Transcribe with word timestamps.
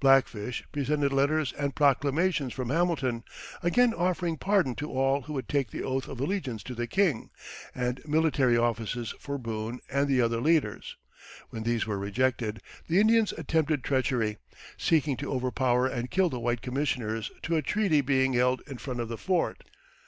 Black 0.00 0.28
Fish 0.28 0.64
presented 0.72 1.12
letters 1.12 1.52
and 1.52 1.74
proclamations 1.74 2.54
from 2.54 2.70
Hamilton, 2.70 3.22
again 3.62 3.92
offering 3.92 4.38
pardon 4.38 4.74
to 4.76 4.90
all 4.90 5.20
who 5.20 5.34
would 5.34 5.46
take 5.46 5.70
the 5.72 5.82
oath 5.82 6.08
of 6.08 6.18
allegiance 6.20 6.62
to 6.62 6.74
the 6.74 6.86
king, 6.86 7.28
and 7.74 8.00
military 8.06 8.56
offices 8.56 9.12
for 9.20 9.36
Boone 9.36 9.80
and 9.90 10.08
the 10.08 10.22
other 10.22 10.40
leaders. 10.40 10.96
When 11.50 11.64
these 11.64 11.86
were 11.86 11.98
rejected, 11.98 12.62
the 12.86 12.98
Indians 12.98 13.34
attempted 13.36 13.84
treachery, 13.84 14.38
seeking 14.78 15.18
to 15.18 15.30
overpower 15.30 15.86
and 15.86 16.10
kill 16.10 16.30
the 16.30 16.40
white 16.40 16.62
commissioners 16.62 17.30
to 17.42 17.56
a 17.56 17.60
treaty 17.60 18.00
being 18.00 18.32
held 18.32 18.62
in 18.68 18.78
front 18.78 19.00
of 19.00 19.08
the 19.08 19.18
fort. 19.18 19.64